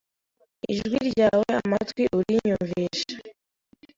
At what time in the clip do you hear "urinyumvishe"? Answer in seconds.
2.17-3.15